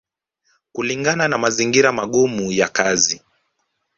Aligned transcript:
kulingana 0.71 1.25
na 1.27 1.37
mazingira 1.37 1.91
magumu 1.91 2.51
ya 2.51 2.67
kazi 2.67 3.21